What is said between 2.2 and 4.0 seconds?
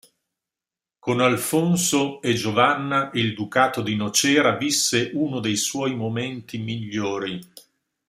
e Giovanna il ducato di